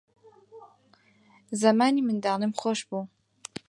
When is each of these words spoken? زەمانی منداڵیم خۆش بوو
زەمانی 1.61 2.05
منداڵیم 2.07 2.53
خۆش 2.59 2.79
بوو 2.89 3.01